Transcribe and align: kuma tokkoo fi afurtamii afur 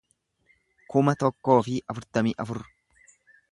kuma 0.93 1.13
tokkoo 1.25 1.59
fi 1.69 1.75
afurtamii 1.95 2.35
afur 2.45 2.65